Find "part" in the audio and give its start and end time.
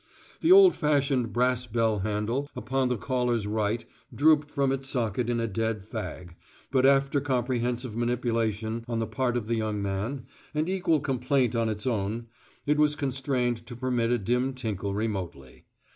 9.05-9.37